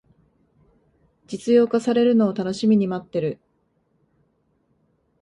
[1.27, 3.39] 実用化されるのを楽しみに待ってる